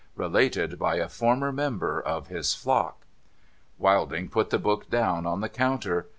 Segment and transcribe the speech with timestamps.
[0.15, 3.05] Related by a former member of his flock.'
[3.77, 6.07] Wilding put the book down on the counter.